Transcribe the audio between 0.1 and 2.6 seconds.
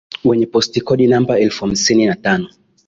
wenye postikodi namba elfu hamsini na tano